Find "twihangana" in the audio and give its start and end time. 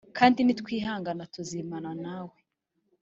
0.59-1.23